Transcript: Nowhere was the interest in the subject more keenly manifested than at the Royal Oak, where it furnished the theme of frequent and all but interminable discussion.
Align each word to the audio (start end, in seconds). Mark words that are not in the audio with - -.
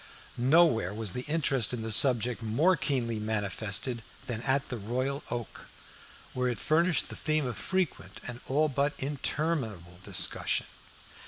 Nowhere 0.35 0.95
was 0.95 1.13
the 1.13 1.21
interest 1.29 1.75
in 1.75 1.83
the 1.83 1.91
subject 1.91 2.41
more 2.41 2.75
keenly 2.75 3.19
manifested 3.19 4.01
than 4.25 4.41
at 4.41 4.69
the 4.69 4.77
Royal 4.79 5.21
Oak, 5.29 5.67
where 6.33 6.49
it 6.49 6.57
furnished 6.57 7.09
the 7.09 7.15
theme 7.15 7.45
of 7.45 7.55
frequent 7.55 8.19
and 8.25 8.39
all 8.47 8.67
but 8.67 8.93
interminable 8.97 9.99
discussion. 10.01 10.65